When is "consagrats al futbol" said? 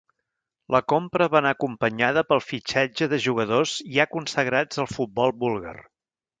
4.17-5.39